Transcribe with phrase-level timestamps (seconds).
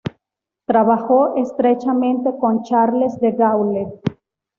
[0.65, 3.93] Trabajó estrechamente con Charles de Gaulle.